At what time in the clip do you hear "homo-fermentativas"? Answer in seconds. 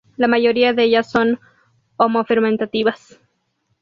1.95-3.19